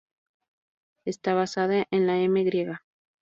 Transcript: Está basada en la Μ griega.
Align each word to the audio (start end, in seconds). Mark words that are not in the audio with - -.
Está 1.13 1.35
basada 1.35 1.85
en 1.91 2.07
la 2.07 2.13
Μ 2.15 2.43
griega. 2.43 2.83